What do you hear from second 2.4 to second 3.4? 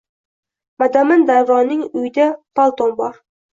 pal`tom bor.